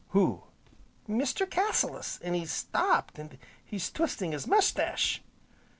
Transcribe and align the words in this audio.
"Who?" 0.13 0.41
"Mr. 1.07 1.47
Cassilis. 1.47 2.19
An' 2.23 2.33
he's 2.33 2.49
stopped, 2.51 3.19
an' 3.19 3.37
he's 3.63 3.91
twisting 3.91 4.31
his 4.31 4.47
mestache." 4.47 5.19